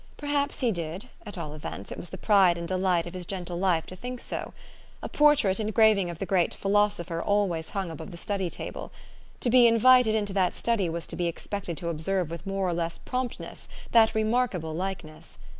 [0.17, 3.57] Perhaps he did: at all events, it was the pride and delight of his gentle
[3.59, 4.51] life to think so.
[5.03, 8.91] A portrait engraving of the great philosopher alwaj's hung above the study table.
[9.41, 12.73] To be invited into that study was to be expected to observe with more or
[12.73, 15.37] less promptness that remarkable likeness.